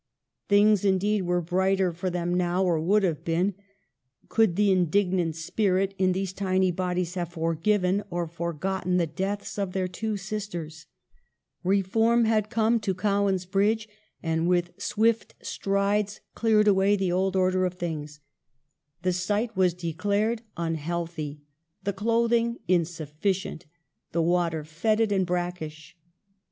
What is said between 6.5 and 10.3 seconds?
bodies have forgiven or forgotten the deaths of their two